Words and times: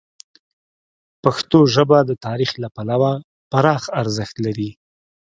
پښتو 1.23 1.59
ژبه 1.75 1.99
د 2.09 2.11
تاریخ 2.25 2.51
له 2.63 2.69
پلوه 2.75 3.13
پراخه 3.51 3.89
ارزښت 4.01 4.35
لري. 4.45 4.69